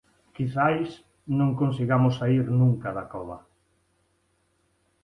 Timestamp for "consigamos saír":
1.61-2.45